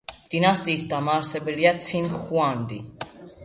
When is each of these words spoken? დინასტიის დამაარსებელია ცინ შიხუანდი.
დინასტიის 0.35 0.85
დამაარსებელია 0.93 1.77
ცინ 1.89 2.11
შიხუანდი. 2.17 2.85